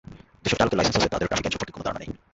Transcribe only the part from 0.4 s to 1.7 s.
যেসব চালকের লাইসেন্স আছে, তাঁদেরও ট্রাফিক আইন